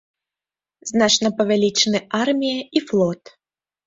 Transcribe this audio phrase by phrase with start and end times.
[0.91, 3.21] Значна павялічаны армія і флот.